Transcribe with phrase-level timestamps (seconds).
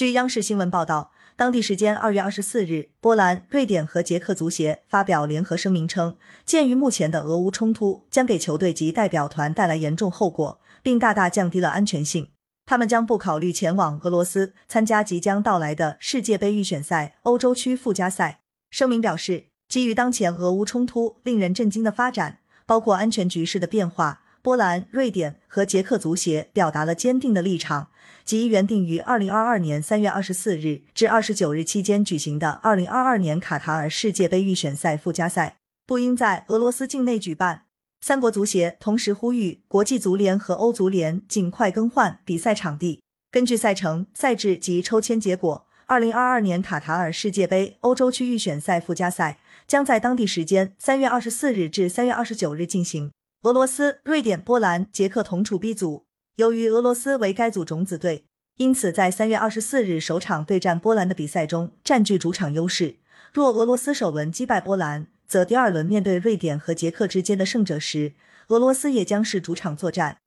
[0.00, 12.30] 据央视新闻报道，当地时间二月二十四日，波兰、瑞典和捷克足协发表联合声明称，鉴于目前的俄乌冲突将给球队及代表团带来严重后果，并大大降低了安全性，
[12.64, 18.40] 他们将不考虑前往俄罗斯参加即将到来的世界杯预选赛欧洲区附加赛。
[18.70, 24.22] 声明表示，基于当前俄乌冲突令人震惊的发展，包括安全局势的变化。
[24.42, 27.88] 波兰、瑞典和捷克足协表达了坚定的立场，
[28.24, 37.64] 即原定于二零二二年三月二十四日至二十九日期间举行的二零二二年卡塔尔世界杯预选赛附加赛不应在俄罗斯境内举办。
[38.00, 43.02] 三国足协同时呼吁国际足联和欧足联尽快更换比赛场地。
[43.30, 53.12] 根据赛程、赛制及抽签结果，二零二二年卡塔尔世界杯欧洲区预选赛附加赛将在当地时间三月二十四日至三月二十九日进行。
[53.42, 56.04] 俄罗斯、瑞典、波兰、捷克同处 B 组。
[56.36, 58.26] 由于俄罗斯为该组种子队，
[58.58, 62.96] 因此在三月二十四日首场对战波兰的比赛中占据主场优势。
[63.32, 68.12] 若俄罗斯首轮击败波兰，则第二轮面对瑞典和捷克之间的胜者时，
[68.48, 70.18] 俄罗斯也将是主场作战。